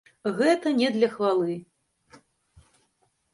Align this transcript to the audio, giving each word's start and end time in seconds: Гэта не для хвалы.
Гэта 0.37 0.71
не 0.79 0.89
для 0.95 1.09
хвалы. 1.15 1.53